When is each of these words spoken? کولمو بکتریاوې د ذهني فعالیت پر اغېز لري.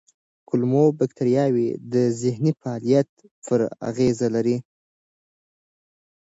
کولمو 0.49 0.85
بکتریاوې 0.99 1.69
د 1.93 1.95
ذهني 2.21 2.51
فعالیت 2.61 3.09
پر 3.45 3.59
اغېز 3.89 4.17
لري. 4.35 4.57